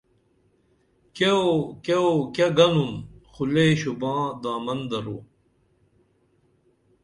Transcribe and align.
کیوو 1.15 1.49
کیوو 1.85 2.13
کیہ 2.35 2.47
گنُن 2.57 2.89
خو 3.31 3.43
لے 3.53 3.65
شوباں 3.79 4.21
دامن 4.41 4.79
درو 4.89 5.17